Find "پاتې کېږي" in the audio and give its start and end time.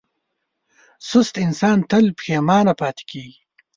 2.81-3.37